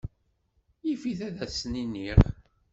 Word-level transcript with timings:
Yif-it 0.87 1.19
ad 1.27 1.37
asen-iniɣ. 1.45 2.19